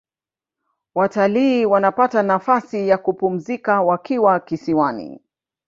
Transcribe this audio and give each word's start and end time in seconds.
watalii 0.95 1.65
wanapata 1.65 2.23
nafasi 2.23 2.87
ya 2.87 2.97
kupumzika 2.97 3.81
wakiwa 3.81 4.39
kisiwani 4.39 5.21